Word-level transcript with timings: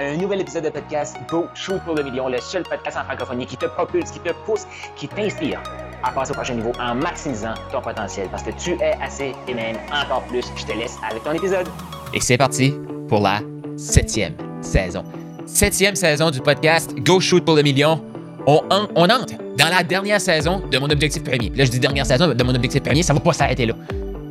Un 0.00 0.16
nouvel 0.16 0.40
épisode 0.40 0.64
de 0.64 0.70
podcast 0.70 1.18
Go 1.28 1.44
Shoot 1.54 1.78
pour 1.84 1.94
le 1.94 2.02
million, 2.02 2.26
le 2.26 2.38
seul 2.40 2.62
podcast 2.62 2.96
en 2.96 3.04
francophonie 3.04 3.44
qui 3.44 3.58
te 3.58 3.66
propulse, 3.66 4.10
qui 4.10 4.20
te 4.20 4.30
pousse, 4.46 4.62
qui 4.96 5.06
t'inspire 5.06 5.60
à 6.02 6.10
passer 6.12 6.30
au 6.30 6.34
prochain 6.34 6.54
niveau 6.54 6.72
en 6.80 6.94
maximisant 6.94 7.52
ton 7.70 7.82
potentiel 7.82 8.28
parce 8.30 8.42
que 8.42 8.52
tu 8.52 8.70
es 8.80 8.94
assez 9.02 9.34
et 9.46 9.52
même 9.52 9.76
encore 9.92 10.22
plus. 10.30 10.46
Je 10.56 10.64
te 10.64 10.72
laisse 10.72 10.96
avec 11.10 11.22
ton 11.24 11.32
épisode. 11.32 11.68
Et 12.14 12.20
c'est 12.20 12.38
parti 12.38 12.72
pour 13.06 13.20
la 13.20 13.40
septième 13.76 14.32
saison. 14.62 15.04
Septième 15.44 15.94
saison 15.94 16.30
du 16.30 16.40
podcast 16.40 16.94
Go 17.00 17.20
Shoot 17.20 17.44
pour 17.44 17.56
le 17.56 17.62
million. 17.62 18.02
On, 18.46 18.62
en- 18.70 18.88
on 18.96 19.04
entre 19.10 19.34
dans 19.58 19.68
la 19.68 19.82
dernière 19.82 20.22
saison 20.22 20.62
de 20.70 20.78
mon 20.78 20.88
objectif 20.88 21.22
premier. 21.22 21.50
Là, 21.54 21.66
je 21.66 21.70
dis 21.70 21.78
dernière 21.80 22.06
saison 22.06 22.32
de 22.32 22.42
mon 22.44 22.54
objectif 22.54 22.82
premier, 22.82 23.02
ça 23.02 23.12
va 23.12 23.20
pas 23.20 23.34
s'arrêter 23.34 23.66
là. 23.66 23.74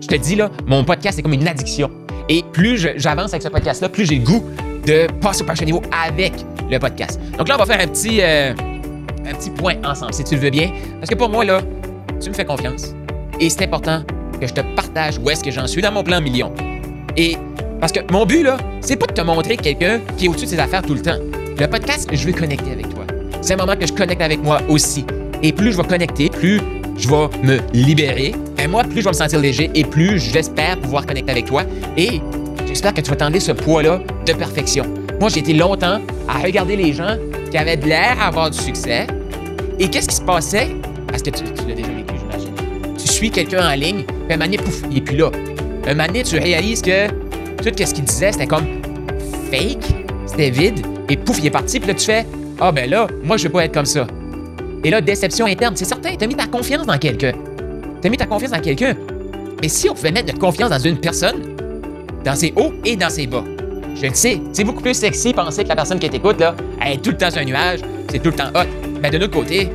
Je 0.02 0.08
te 0.08 0.16
dis, 0.16 0.36
là, 0.36 0.50
mon 0.66 0.84
podcast, 0.84 1.18
c'est 1.18 1.22
comme 1.22 1.34
une 1.34 1.48
addiction. 1.48 1.92
Et 2.28 2.42
plus 2.52 2.80
j'avance 2.98 3.30
avec 3.34 3.44
ce 3.44 3.50
podcast-là, 3.50 3.90
plus 3.90 4.08
j'ai 4.08 4.16
le 4.18 4.26
goût 4.26 4.44
de 4.86 5.08
passer 5.22 5.44
au 5.44 5.46
prochain 5.46 5.66
niveau 5.66 5.82
avec 5.92 6.34
le 6.70 6.80
podcast. 6.80 7.20
Donc 7.38 7.48
là, 7.48 7.56
on 7.56 7.64
va 7.64 7.66
faire 7.66 7.82
un 7.82 7.88
petit, 7.88 8.20
euh, 8.22 8.54
un 9.26 9.34
petit 9.34 9.50
point 9.50 9.76
ensemble, 9.84 10.14
si 10.14 10.24
tu 10.24 10.36
le 10.36 10.42
veux 10.42 10.50
bien. 10.50 10.72
Parce 11.00 11.10
que 11.10 11.16
pour 11.16 11.30
moi, 11.30 11.44
là, 11.44 11.62
tu 12.22 12.30
me 12.30 12.34
fais 12.34 12.46
confiance. 12.46 12.94
Et 13.40 13.50
c'est 13.50 13.64
important 13.64 14.04
que 14.40 14.48
je 14.48 14.54
te 14.54 14.62
partage 14.76 15.18
où 15.18 15.30
est-ce 15.30 15.44
que 15.44 15.52
j'en 15.52 15.68
suis 15.68 15.82
dans 15.82 15.92
mon 15.92 16.04
plan 16.04 16.22
million. 16.22 16.52
Et 17.18 17.38
parce 17.80 17.92
que 17.92 18.00
mon 18.12 18.26
but, 18.26 18.44
là, 18.44 18.58
c'est 18.82 18.96
pas 18.96 19.08
de 19.08 19.14
te 19.14 19.22
montrer 19.22 19.58
quelqu'un 19.58 20.00
qui 20.18 20.26
est 20.26 20.30
au-dessus 20.30 20.46
de 20.46 20.52
ses 20.52 20.60
affaires 20.60 20.84
tout 20.84 20.94
le 20.94 21.02
temps. 21.02 21.18
Le 21.60 21.68
podcast, 21.68 22.10
je 22.12 22.26
veux 22.26 22.34
connecter 22.34 22.72
avec 22.72 22.90
toi. 22.90 23.06
C'est 23.42 23.54
un 23.54 23.58
moment 23.58 23.76
que 23.76 23.88
je 23.88 23.94
connecte 23.94 24.22
avec 24.22 24.42
moi 24.44 24.62
aussi. 24.70 25.06
Et 25.44 25.52
plus 25.52 25.72
je 25.72 25.78
vais 25.78 25.88
connecter, 25.88 26.30
plus 26.30 26.62
je 26.98 27.08
vais 27.08 27.28
me 27.44 27.60
libérer. 27.74 28.34
Et 28.60 28.68
moi, 28.68 28.84
plus 28.84 29.00
je 29.00 29.06
vais 29.06 29.10
me 29.10 29.16
sentir 29.16 29.40
léger 29.40 29.72
et 29.74 29.84
plus 29.84 30.20
j'espère 30.20 30.78
pouvoir 30.80 31.06
connecter 31.06 31.32
avec 31.32 31.46
toi. 31.46 31.64
Et 31.98 32.22
j'espère 32.68 32.94
que 32.94 33.02
tu 33.02 33.10
vas 33.10 33.16
t'enlever 33.16 33.40
ce 33.40 33.52
poids-là 33.52 34.02
de 34.26 34.34
perfection. 34.34 34.86
Moi, 35.20 35.30
j'ai 35.30 35.40
été 35.40 35.54
longtemps 35.54 36.02
à 36.28 36.40
regarder 36.40 36.76
les 36.76 36.94
gens 36.94 37.16
qui 37.50 37.58
avaient 37.58 37.78
de 37.78 37.86
l'air 37.86 38.18
à 38.20 38.28
avoir 38.28 38.50
du 38.50 38.58
succès. 38.58 39.08
Et 39.80 39.90
qu'est-ce 39.90 40.08
qui 40.08 40.16
se 40.16 40.22
passait? 40.22 40.70
Parce 41.08 41.22
que 41.22 41.30
tu, 41.30 41.44
tu 41.44 41.68
l'as 41.68 41.76
déjà 41.76 41.90
vécu, 41.90 42.14
j'imagine. 42.18 42.54
Tu 42.98 43.08
suis 43.08 43.30
quelqu'un 43.30 43.70
en 43.70 43.76
ligne, 43.76 44.04
puis 44.04 44.34
un 44.34 44.38
donné, 44.38 44.58
pouf, 44.58 44.82
il 44.90 44.98
est 44.98 45.02
plus 45.02 45.18
là. 45.18 45.30
Un 45.88 45.96
donné, 45.96 46.24
tu 46.24 46.38
réalises 46.38 46.82
que 46.82 47.08
tout 47.08 47.70
ce 47.78 47.94
qu'il 47.94 48.04
disait, 48.04 48.32
c'était 48.32 48.48
comme 48.48 48.66
fake, 49.52 49.84
c'était 50.26 50.50
vide, 50.50 50.86
et 51.10 51.18
pouf, 51.18 51.40
il 51.40 51.48
est 51.48 51.52
parti, 51.52 51.80
puis 51.80 51.90
là, 51.90 51.94
tu 51.94 52.06
fais 52.06 52.26
Ah, 52.60 52.72
ben 52.72 52.90
là, 52.90 53.08
moi, 53.24 53.38
je 53.38 53.44
veux 53.44 53.50
pas 53.50 53.66
être 53.66 53.74
comme 53.74 53.86
ça. 53.86 54.08
Et 54.84 54.90
là, 54.90 55.02
déception 55.02 55.46
interne, 55.46 55.76
c'est 55.76 55.86
certain, 55.86 56.16
t'as 56.16 56.28
mis 56.28 56.36
ta 56.36 56.48
confiance 56.48 56.88
dans 56.88 56.98
quelqu'un. 56.98 57.34
T'as 58.02 58.10
mis 58.10 58.18
ta 58.18 58.26
confiance 58.26 58.52
dans 58.52 58.62
quelqu'un. 58.62 58.96
Mais 59.62 59.68
si 59.68 59.90
on 59.90 59.94
pouvait 59.94 60.12
mettre 60.12 60.28
notre 60.28 60.40
confiance 60.40 60.72
dans 60.72 60.80
une 60.80 60.98
personne, 60.98 61.51
dans 62.24 62.36
ses 62.36 62.54
hauts 62.56 62.74
et 62.86 62.96
dans 62.96 63.10
ses 63.10 63.28
bas, 63.28 63.44
je 63.96 64.08
le 64.08 64.14
sais, 64.14 64.42
c'est 64.54 64.64
beaucoup 64.64 64.82
plus 64.82 64.94
sexy 64.94 65.34
penser 65.34 65.64
que 65.64 65.70
la 65.70 65.76
personne 65.76 66.00
qui 66.00 66.10
t'écoute, 66.10 66.40
là, 66.40 66.56
elle 66.82 66.94
est 66.94 66.98
tout 66.98 67.12
le 67.12 67.18
temps 67.18 67.30
sur 67.30 67.42
un 67.42 67.46
nuage, 67.46 67.82
c'est 68.10 68.20
tout 68.20 68.30
le 68.30 68.36
temps 68.36 68.50
hot. 68.56 68.68
Mais 69.02 69.10
de 69.10 69.18
l'autre 69.18 69.34
côté, 69.34 69.70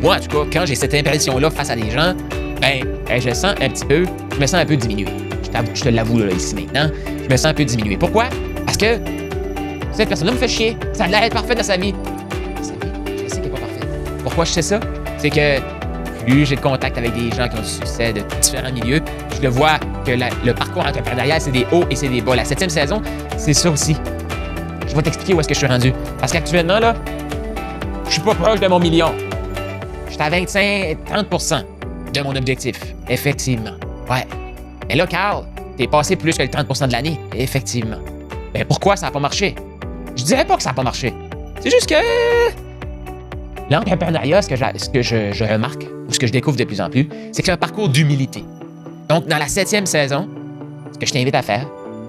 moi, 0.00 0.16
en 0.16 0.20
tout 0.20 0.28
cas, 0.28 0.50
quand 0.52 0.66
j'ai 0.66 0.74
cette 0.74 0.94
impression-là 0.94 1.50
face 1.50 1.70
à 1.70 1.76
des 1.76 1.90
gens, 1.90 2.14
ben, 2.60 2.84
eh, 3.10 3.20
je 3.20 3.30
sens 3.30 3.54
un 3.60 3.68
petit 3.68 3.84
peu, 3.84 4.04
je 4.32 4.40
me 4.40 4.46
sens 4.46 4.60
un 4.60 4.66
peu 4.66 4.76
diminué. 4.76 5.06
Je, 5.74 5.82
te 5.82 5.88
l'avoue 5.88 6.18
là, 6.18 6.32
ici 6.32 6.54
maintenant, 6.54 6.90
je 7.06 7.30
me 7.30 7.36
sens 7.36 7.46
un 7.46 7.54
peu 7.54 7.64
diminué. 7.64 7.96
Pourquoi? 7.96 8.24
Parce 8.66 8.76
que 8.76 8.98
cette 9.92 10.08
personne-là 10.08 10.32
me 10.32 10.38
fait 10.38 10.48
chier. 10.48 10.76
Ça 10.92 11.04
a 11.04 11.08
l'air 11.08 11.20
d'être 11.20 11.34
parfait 11.34 11.54
dans 11.54 11.62
sa 11.62 11.76
vie. 11.76 11.94
Sa 12.60 12.72
vie, 12.72 12.78
je 13.06 13.28
sais 13.28 13.40
qu'elle 13.40 13.44
n'est 13.44 13.48
pas 13.50 13.60
parfaite. 13.60 13.86
Pourquoi 14.22 14.44
je 14.44 14.50
sais 14.50 14.62
ça? 14.62 14.80
C'est 15.18 15.30
que 15.30 15.73
plus 16.24 16.46
j'ai 16.46 16.56
de 16.56 16.60
contact 16.60 16.98
avec 16.98 17.12
des 17.14 17.30
gens 17.34 17.48
qui 17.48 17.56
ont 17.56 17.62
du 17.62 17.68
succès 17.68 18.12
de 18.12 18.22
différents 18.40 18.72
milieux, 18.72 19.00
je 19.36 19.42
le 19.42 19.48
vois 19.48 19.78
que 20.04 20.12
le 20.12 20.52
parcours 20.52 20.86
entrepreneurial, 20.86 21.40
c'est 21.40 21.52
des 21.52 21.66
hauts 21.72 21.84
et 21.90 21.96
c'est 21.96 22.08
des 22.08 22.20
bas. 22.20 22.36
La 22.36 22.44
septième 22.44 22.70
saison, 22.70 23.02
c'est 23.36 23.54
ça 23.54 23.70
aussi. 23.70 23.96
Je 24.88 24.94
vais 24.94 25.02
t'expliquer 25.02 25.34
où 25.34 25.40
est-ce 25.40 25.48
que 25.48 25.54
je 25.54 25.58
suis 25.58 25.66
rendu. 25.66 25.92
Parce 26.20 26.32
qu'actuellement, 26.32 26.78
là, 26.78 26.94
je 28.06 28.12
suis 28.12 28.22
pas 28.22 28.34
proche 28.34 28.60
de 28.60 28.66
mon 28.68 28.78
million. 28.78 29.12
Je 30.06 30.12
suis 30.12 30.22
à 30.22 30.30
25-30% 30.30 31.64
de 32.12 32.20
mon 32.20 32.36
objectif. 32.36 32.78
Effectivement. 33.08 33.72
Ouais. 34.10 34.26
Mais 34.88 34.94
là, 34.94 35.06
Carl, 35.06 35.44
t'es 35.76 35.86
passé 35.86 36.16
plus 36.16 36.36
que 36.36 36.42
le 36.42 36.48
30% 36.48 36.88
de 36.88 36.92
l'année. 36.92 37.18
Effectivement. 37.34 37.98
Mais 38.52 38.64
pourquoi 38.64 38.96
ça 38.96 39.06
n'a 39.06 39.12
pas 39.12 39.20
marché? 39.20 39.54
Je 40.16 40.22
dirais 40.22 40.44
pas 40.44 40.56
que 40.56 40.62
ça 40.62 40.70
n'a 40.70 40.74
pas 40.74 40.82
marché. 40.82 41.12
C'est 41.60 41.70
juste 41.70 41.88
que. 41.88 41.94
L'entrepreneuriat, 43.70 44.42
ce 44.42 44.48
que, 44.48 44.56
ce 44.56 44.88
que 44.90 45.02
je, 45.02 45.44
remarque, 45.44 45.86
ce 46.14 46.20
que 46.20 46.26
je 46.26 46.32
découvre 46.32 46.56
de 46.56 46.64
plus 46.64 46.80
en 46.80 46.88
plus, 46.90 47.08
c'est 47.32 47.42
que 47.42 47.46
c'est 47.46 47.52
un 47.52 47.56
parcours 47.56 47.88
d'humilité. 47.88 48.44
Donc, 49.08 49.26
dans 49.26 49.38
la 49.38 49.48
septième 49.48 49.86
saison, 49.86 50.28
ce 50.92 50.98
que 50.98 51.06
je 51.06 51.12
t'invite 51.12 51.34
à 51.34 51.42
faire, 51.42 51.66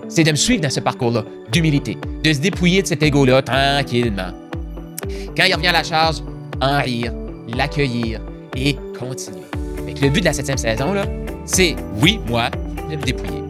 c'est 0.07 0.23
de 0.23 0.31
me 0.31 0.35
suivre 0.35 0.61
dans 0.61 0.69
ce 0.69 0.79
parcours-là, 0.79 1.23
d'humilité, 1.51 1.97
de 2.23 2.31
se 2.33 2.39
dépouiller 2.39 2.81
de 2.81 2.87
cet 2.87 3.01
ego-là 3.03 3.41
tranquillement. 3.41 4.31
Quand 5.35 5.43
il 5.47 5.53
revient 5.55 5.67
à 5.67 5.71
la 5.73 5.83
charge, 5.83 6.17
en 6.61 6.81
rire, 6.81 7.11
l'accueillir 7.55 8.21
et 8.55 8.75
continuer. 8.97 9.41
Que 9.93 10.01
le 10.05 10.09
but 10.09 10.21
de 10.21 10.25
la 10.25 10.33
septième 10.33 10.57
saison, 10.57 10.93
là, 10.93 11.05
c'est, 11.45 11.75
oui, 12.01 12.19
moi, 12.27 12.49
de 12.89 12.95
me 12.95 13.01
dépouiller. 13.01 13.41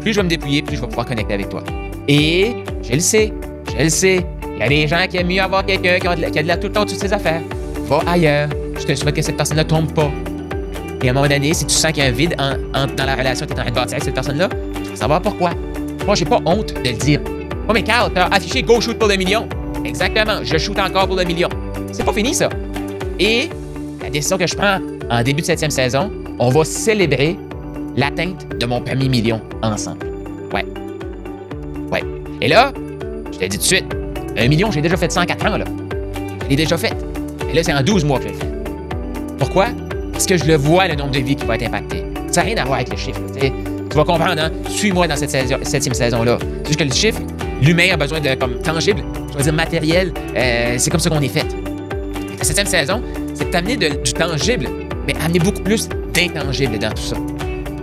Plus 0.00 0.12
je 0.12 0.16
vais 0.18 0.24
me 0.24 0.28
dépouiller, 0.28 0.62
plus 0.62 0.76
je 0.76 0.80
vais 0.82 0.86
pouvoir 0.88 1.06
connecter 1.06 1.34
avec 1.34 1.48
toi. 1.48 1.62
Et 2.08 2.52
je 2.82 2.92
le 2.92 3.00
sais, 3.00 3.32
je 3.76 3.82
le 3.84 3.88
sais, 3.88 4.24
il 4.54 4.58
y 4.58 4.62
a 4.62 4.68
des 4.68 4.86
gens 4.88 5.06
qui 5.08 5.16
aiment 5.16 5.28
mieux 5.28 5.40
avoir 5.42 5.64
quelqu'un 5.64 5.98
qui, 5.98 6.06
a 6.06 6.16
de 6.16 6.20
la- 6.22 6.30
qui 6.30 6.38
a 6.38 6.42
de 6.42 6.48
la 6.48 6.56
tout 6.56 6.66
le 6.68 6.72
temps 6.72 6.84
toutes 6.84 6.98
ses 7.00 7.12
affaires. 7.12 7.42
Va 7.86 8.00
ailleurs. 8.06 8.48
Je 8.80 8.86
te 8.86 8.94
souhaite 8.94 9.14
que 9.14 9.22
cette 9.22 9.36
personne 9.36 9.58
ne 9.58 9.62
tombe 9.62 9.92
pas. 9.92 10.10
Et 11.02 11.08
à 11.08 11.10
un 11.10 11.14
moment 11.14 11.28
donné, 11.28 11.54
si 11.54 11.64
tu 11.66 11.74
sens 11.74 11.92
qu'il 11.92 12.02
y 12.02 12.06
a 12.06 12.08
un 12.08 12.12
vide 12.12 12.34
dans 12.36 13.04
la 13.04 13.14
relation 13.14 13.46
que 13.46 13.52
tu 13.52 13.56
es 13.56 13.60
en 13.60 13.62
train 13.62 13.70
de 13.70 13.76
bâtir 13.76 13.94
avec 13.94 14.04
cette 14.04 14.14
personne-là, 14.14 14.48
tu 14.82 14.90
vas 14.90 14.96
savoir 14.96 15.22
pourquoi. 15.22 15.50
Moi, 16.06 16.14
j'ai 16.14 16.24
pas 16.24 16.40
honte 16.44 16.74
de 16.74 16.88
le 16.88 16.96
dire. 16.96 17.20
Oh, 17.68 17.72
mais 17.72 17.82
Carl, 17.82 18.10
t'as 18.12 18.26
affiché 18.26 18.62
Go 18.62 18.80
Shoot 18.80 18.98
pour 18.98 19.08
le 19.08 19.16
million. 19.16 19.46
Exactement, 19.84 20.40
je 20.42 20.58
shoot 20.58 20.78
encore 20.78 21.06
pour 21.06 21.16
le 21.16 21.24
million. 21.24 21.48
C'est 21.92 22.04
pas 22.04 22.12
fini, 22.12 22.34
ça. 22.34 22.48
Et 23.18 23.48
la 24.02 24.10
décision 24.10 24.36
que 24.36 24.46
je 24.46 24.54
prends 24.56 24.78
en 25.10 25.22
début 25.22 25.42
de 25.42 25.46
septième 25.46 25.70
saison, 25.70 26.10
on 26.38 26.48
va 26.48 26.64
célébrer 26.64 27.36
l'atteinte 27.96 28.58
de 28.58 28.66
mon 28.66 28.80
premier 28.80 29.08
million 29.08 29.40
ensemble. 29.62 30.06
Ouais. 30.52 30.66
Ouais. 31.92 32.02
Et 32.40 32.48
là, 32.48 32.72
je 33.32 33.38
te 33.38 33.44
dis 33.44 33.56
tout 33.56 33.62
de 33.62 33.62
suite, 33.62 33.86
un 34.36 34.48
million, 34.48 34.70
j'ai 34.70 34.80
déjà 34.80 34.96
fait 34.96 35.12
ça 35.12 35.20
en 35.20 35.26
4 35.26 35.46
ans, 35.46 35.56
là. 35.56 35.64
Je 36.44 36.48
l'ai 36.48 36.56
déjà 36.56 36.76
fait. 36.76 36.92
Et 37.50 37.54
là, 37.54 37.62
c'est 37.62 37.72
en 37.72 37.82
12 37.82 38.04
mois 38.04 38.18
que 38.18 38.28
je 38.28 38.32
le 38.32 38.34
fais. 38.34 38.49
Pourquoi? 39.40 39.66
Parce 40.12 40.26
que 40.26 40.36
je 40.36 40.44
le 40.44 40.54
vois, 40.56 40.86
le 40.86 40.94
nombre 40.94 41.10
de 41.10 41.18
vies 41.18 41.34
qui 41.34 41.44
va 41.46 41.56
être 41.56 41.66
impacté. 41.66 42.04
Ça 42.30 42.42
n'a 42.42 42.46
rien 42.48 42.56
à 42.58 42.64
voir 42.64 42.76
avec 42.76 42.90
le 42.90 42.96
chiffre. 42.96 43.20
tu 43.40 43.96
vas 43.96 44.04
comprendre, 44.04 44.40
hein? 44.40 44.50
Suis-moi 44.68 45.08
dans 45.08 45.16
cette 45.16 45.30
septième 45.30 45.94
saison-là. 45.94 46.38
C'est 46.62 46.66
juste 46.68 46.78
que 46.78 46.84
le 46.84 46.92
chiffre, 46.92 47.20
l'humain 47.60 47.88
a 47.92 47.96
besoin 47.96 48.20
de 48.20 48.34
comme 48.34 48.54
tangible, 48.60 49.02
je 49.32 49.36
vais 49.38 49.42
dire 49.42 49.52
matériel. 49.52 50.12
euh, 50.36 50.74
c'est 50.78 50.90
comme 50.90 51.00
ça 51.00 51.10
qu'on 51.10 51.20
est 51.20 51.28
fait. 51.28 51.44
La 52.38 52.44
septième 52.44 52.66
saison, 52.68 53.02
c'est 53.34 53.50
d'amener 53.50 53.76
du 53.76 54.12
tangible, 54.12 54.68
mais 55.06 55.14
amener 55.24 55.38
beaucoup 55.40 55.62
plus 55.62 55.88
d'intangible 56.14 56.78
dans 56.78 56.90
tout 56.92 57.02
ça. 57.02 57.16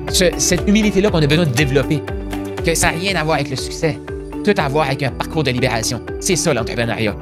Ce- 0.10 0.32
cette 0.38 0.66
humilité-là 0.68 1.10
qu'on 1.10 1.22
a 1.22 1.28
besoin 1.28 1.46
de 1.46 1.52
développer, 1.52 2.02
que 2.66 2.74
ça 2.76 2.92
n'a 2.92 2.98
rien 2.98 3.16
à 3.16 3.24
voir 3.24 3.36
avec 3.38 3.50
le 3.50 3.56
succès, 3.58 3.98
tout 4.46 4.54
à 4.58 4.68
voir 4.70 4.88
avec 4.88 5.04
un 5.04 5.12
parcours 5.12 5.44
de 5.44 5.52
libération. 5.52 6.02
C'est 6.22 6.36
ça 6.38 6.54
l'entrepreneuriat. 6.54 7.16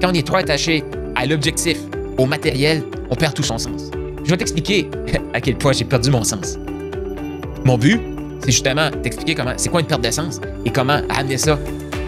Quand 0.00 0.08
on 0.10 0.14
est 0.14 0.26
trop 0.26 0.36
attaché 0.36 0.82
à 1.14 1.26
l'objectif, 1.26 1.78
au 2.18 2.26
matériel, 2.26 2.82
on 3.10 3.14
perd 3.14 3.34
tout 3.34 3.42
son 3.42 3.58
sens. 3.58 3.90
Je 4.24 4.30
vais 4.30 4.36
t'expliquer 4.36 4.88
à 5.34 5.40
quel 5.40 5.56
point 5.56 5.72
j'ai 5.72 5.84
perdu 5.84 6.10
mon 6.10 6.24
sens. 6.24 6.58
Mon 7.64 7.78
but, 7.78 8.00
c'est 8.40 8.52
justement 8.52 8.90
t'expliquer 9.02 9.34
comment, 9.34 9.52
c'est 9.56 9.68
quoi 9.68 9.80
une 9.80 9.86
perte 9.86 10.02
de 10.02 10.10
sens 10.10 10.40
et 10.64 10.70
comment 10.70 11.00
amener 11.08 11.38
ça 11.38 11.58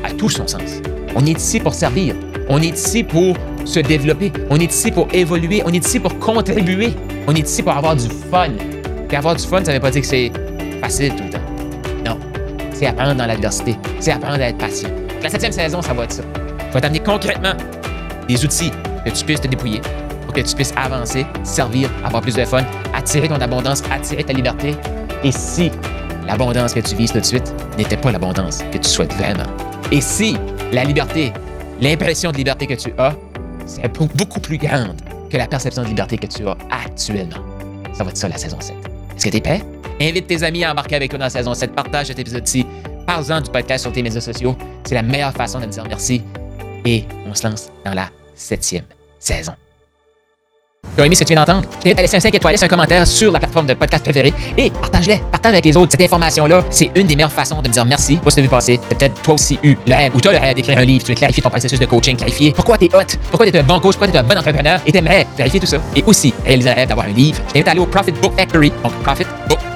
à 0.05 0.11
tout 0.11 0.29
son 0.29 0.47
sens. 0.47 0.81
On 1.15 1.25
est 1.27 1.39
ici 1.39 1.61
pour 1.61 1.75
servir. 1.75 2.15
On 2.49 2.61
est 2.61 2.75
ici 2.77 3.05
pour 3.05 3.37
se 3.65 3.81
développer. 3.81 4.33
On 4.51 4.59
est 4.59 4.71
ici 4.71 4.91
pour 4.91 5.09
évoluer. 5.13 5.63
On 5.65 5.73
est 5.73 5.85
ici 5.85 6.01
pour 6.01 6.19
contribuer. 6.19 6.93
On 7.27 7.35
est 7.35 7.49
ici 7.49 7.63
pour 7.63 7.73
avoir 7.73 7.97
du 7.97 8.09
fun. 8.31 8.51
Et 9.11 9.17
avoir 9.17 9.37
du 9.37 9.45
fun, 9.45 9.65
ça 9.65 9.71
ne 9.71 9.77
veut 9.77 9.81
pas 9.81 9.93
dire 9.93 10.01
que 10.01 10.09
c'est 10.09 10.33
facile 10.81 11.15
tout 11.15 11.23
le 11.23 11.31
temps. 11.31 11.39
Non. 12.05 12.19
C'est 12.73 12.87
apprendre 12.87 13.15
dans 13.15 13.27
l'adversité. 13.27 13.77
C'est 14.01 14.11
apprendre 14.11 14.43
à 14.43 14.49
être 14.49 14.59
patient. 14.59 14.89
La 15.23 15.31
septième 15.31 15.53
saison, 15.53 15.81
ça 15.81 15.95
va 15.95 16.03
être 16.03 16.13
ça. 16.13 16.23
Je 16.69 16.75
vais 16.75 16.81
t'amener 16.81 16.99
concrètement 16.99 17.53
des 18.27 18.45
outils 18.45 18.73
que 19.05 19.11
tu 19.11 19.25
puisses 19.25 19.41
te 19.41 19.49
dépouiller 19.49 19.81
pour 20.25 20.35
que 20.35 20.41
tu 20.41 20.55
puisses 20.55 20.73
avancer, 20.77 21.27
servir, 21.43 21.91
avoir 22.05 22.23
plus 22.23 22.35
de 22.35 22.45
fun, 22.45 22.65
attirer 22.95 23.29
ton 23.29 23.41
abondance, 23.41 23.83
attirer 23.91 24.25
ta 24.25 24.33
liberté. 24.33 24.75
Et 25.23 25.33
si 25.33 25.71
l'abondance 26.27 26.75
que 26.75 26.81
tu 26.81 26.95
vises 26.95 27.13
tout 27.13 27.21
de 27.21 27.25
suite 27.25 27.55
n'était 27.79 27.97
pas 27.97 28.13
l'abondance 28.13 28.63
que 28.73 28.79
tu 28.79 28.89
souhaites 28.89 29.13
vraiment? 29.15 29.45
Et 29.93 30.01
si 30.01 30.37
la 30.73 30.85
liberté, 30.85 31.33
l'impression 31.81 32.33
de 32.33 32.37
liberté 32.37 32.67
que 32.67 32.75
tu 32.75 32.93
as, 32.99 33.15
c'est 33.67 33.87
beaucoup 34.17 34.41
plus 34.41 34.59
grande 34.59 34.97
que 35.31 35.37
la 35.37 35.47
perception 35.47 35.83
de 35.83 35.89
liberté 35.89 36.19
que 36.19 36.27
tu 36.27 36.47
as 36.47 36.57
actuellement. 36.71 37.43
Ça 37.93 38.05
va 38.05 38.11
être 38.11 38.17
ça 38.17 38.29
la 38.29 38.37
saison 38.37 38.59
7. 38.61 38.75
Est-ce 39.17 39.25
que 39.25 39.31
tu 39.31 39.37
es 39.37 39.41
prêt? 39.41 39.63
Invite 40.01 40.27
tes 40.27 40.43
amis 40.43 40.65
à 40.65 40.73
embarquer 40.73 40.97
avec 40.97 41.11
toi 41.11 41.19
dans 41.19 41.27
la 41.27 41.31
saison 41.31 41.55
7. 41.55 41.73
Partage 41.73 42.09
cet 42.09 42.19
épisode-ci. 42.19 42.67
Parle-en 43.07 43.41
du 43.41 43.51
podcast 43.51 43.83
sur 43.83 43.93
tes 43.93 44.03
médias 44.03 44.21
sociaux. 44.21 44.57
C'est 44.85 44.95
la 44.95 45.03
meilleure 45.03 45.33
façon 45.33 45.61
de 45.61 45.67
me 45.67 45.71
dire 45.71 45.85
merci. 45.89 46.23
Et 46.85 47.05
on 47.29 47.35
se 47.35 47.47
lance 47.47 47.71
dans 47.85 47.95
la 47.95 48.11
septième 48.35 48.85
saison. 49.25 49.53
Tu 50.97 51.03
as 51.03 51.07
aimé 51.07 51.15
ce 51.15 51.21
que 51.21 51.25
tu 51.25 51.33
viens 51.33 51.45
d'entendre? 51.45 51.67
Je 51.79 51.83
t'invite 51.83 51.99
à 51.99 52.03
laisser 52.03 52.17
un 52.19 52.21
5 52.21 52.35
étoiles, 52.35 52.57
un 52.61 52.69
commentaire 52.69 53.07
sur 53.07 53.33
la 53.33 53.39
plateforme 53.41 53.67
de 53.67 53.75
podcast 53.75 54.05
préférée 54.05 54.33
et 54.57 54.71
partage-les, 54.71 55.19
partage 55.33 55.53
avec 55.55 55.65
les 55.65 55.77
autres. 55.77 55.91
Cette 55.91 56.03
information-là, 56.03 56.63
c'est 56.71 56.91
une 56.95 57.07
des 57.07 57.17
meilleures 57.17 57.33
façons 57.33 57.61
de 57.63 57.69
me 57.69 57.73
dire 57.73 57.85
merci 57.85 58.17
pour 58.17 58.31
ce 58.31 58.37
que 58.37 58.41
tu 58.43 58.47
as 58.47 58.49
vu 58.49 58.49
passer? 58.51 58.81
T'as 58.89 58.95
peut-être 58.95 59.23
toi 59.23 59.35
aussi 59.35 59.59
eu 59.63 59.77
le 59.87 59.95
rêve 59.95 60.15
ou 60.15 60.29
as 60.29 60.33
le 60.33 60.39
rêve 60.39 60.55
d'écrire 60.55 60.79
un 60.79 60.85
livre, 60.85 61.05
tu 61.05 61.11
veux 61.11 61.17
clarifier 61.17 61.43
ton 61.43 61.51
processus 61.51 61.81
de 61.81 61.87
coaching, 61.87 62.17
clarifier 62.17 62.53
pourquoi 62.53 62.79
tu 62.79 62.85
es 62.85 62.95
hot, 62.95 63.01
pourquoi 63.31 63.51
tu 63.51 63.57
es 63.57 63.59
un 63.59 63.63
bon 63.65 63.81
coach, 63.81 63.97
pourquoi 63.97 64.09
tu 64.09 64.15
es 64.15 64.19
un 64.19 64.23
bon 64.23 64.39
entrepreneur? 64.39 64.79
Et 64.87 64.93
t'aimerais 64.93 65.27
vérifier 65.37 65.59
tout 65.59 65.67
ça. 65.67 65.79
Et 65.97 66.05
aussi 66.07 66.33
réaliser 66.45 66.69
le 66.69 66.75
rêve 66.77 66.89
d'avoir 66.89 67.07
un 67.07 67.13
livre. 67.13 67.41
Je 67.49 67.53
t'invite 67.55 67.69
à 67.69 67.71
aller 67.73 67.81
au 67.81 67.87
Profit 67.87 68.13
Book 68.13 68.37
Factory, 68.37 68.71
donc 69.49 69.59